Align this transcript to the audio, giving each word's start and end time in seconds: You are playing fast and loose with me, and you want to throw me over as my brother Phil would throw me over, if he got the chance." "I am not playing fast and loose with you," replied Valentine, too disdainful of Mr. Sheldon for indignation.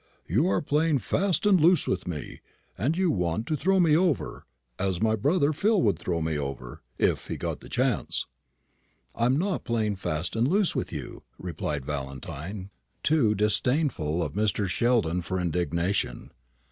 You 0.25 0.47
are 0.47 0.63
playing 0.63 0.97
fast 0.97 1.45
and 1.45 1.61
loose 1.61 1.85
with 1.87 2.07
me, 2.07 2.41
and 2.75 2.97
you 2.97 3.11
want 3.11 3.45
to 3.45 3.55
throw 3.55 3.79
me 3.79 3.95
over 3.95 4.47
as 4.79 4.99
my 4.99 5.15
brother 5.15 5.53
Phil 5.53 5.79
would 5.79 5.99
throw 5.99 6.21
me 6.21 6.39
over, 6.39 6.81
if 6.97 7.27
he 7.27 7.37
got 7.37 7.59
the 7.59 7.69
chance." 7.69 8.25
"I 9.13 9.27
am 9.27 9.37
not 9.37 9.63
playing 9.63 9.97
fast 9.97 10.35
and 10.35 10.47
loose 10.47 10.73
with 10.75 10.91
you," 10.91 11.21
replied 11.37 11.85
Valentine, 11.85 12.71
too 13.03 13.35
disdainful 13.35 14.23
of 14.23 14.33
Mr. 14.33 14.67
Sheldon 14.67 15.21
for 15.21 15.39
indignation. 15.39 16.31